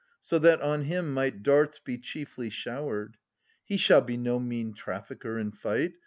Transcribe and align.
So 0.19 0.39
that 0.39 0.61
on 0.61 0.85
him 0.85 1.13
might 1.13 1.43
darts 1.43 1.77
be 1.77 1.99
chiefly 1.99 2.49
showered. 2.49 3.17
He 3.63 3.77
shall 3.77 4.01
be 4.01 4.17
no 4.17 4.39
mean 4.39 4.73
trafficker 4.73 5.37
in 5.37 5.51
fight. 5.51 5.93